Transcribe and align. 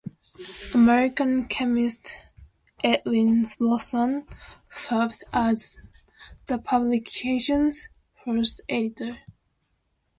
American 0.73 1.47
chemist 1.47 2.15
Edwin 2.83 3.45
Slosson 3.45 4.25
served 4.67 5.23
as 5.31 5.75
the 6.47 6.57
publication's 6.57 7.87
first 8.25 8.61
editor. 8.67 9.19